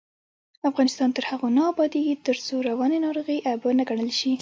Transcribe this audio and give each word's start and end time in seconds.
افغانستان 0.69 1.09
تر 1.15 1.23
هغو 1.31 1.47
نه 1.57 1.63
ابادیږي، 1.71 2.13
ترڅو 2.27 2.55
رواني 2.67 2.97
ناروغۍ 3.05 3.37
عیب 3.47 3.61
ونه 3.65 3.83
ګڼل 3.89 4.09
شي. 4.19 4.31